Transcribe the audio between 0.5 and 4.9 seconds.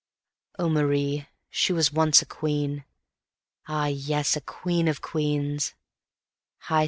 Oh Marie, she was once a queen ah yes, a queen